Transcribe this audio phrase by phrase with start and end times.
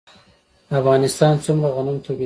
[0.79, 2.19] افغانستان څومره غنم تولیدوي؟